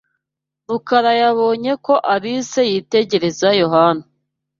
[0.69, 4.03] Rukara yabonye ko Alice yitegereza Yohana.